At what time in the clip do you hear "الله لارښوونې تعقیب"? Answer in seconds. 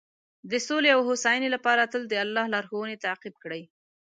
2.23-3.35